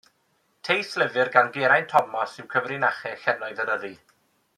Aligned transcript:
Teithlyfr 0.67 1.29
gan 1.35 1.51
Geraint 1.57 1.91
Thomas 1.93 2.33
yw 2.43 2.47
Cyfrinachau 2.55 3.21
Llynnoedd 3.27 3.63
Eryri. 3.67 3.93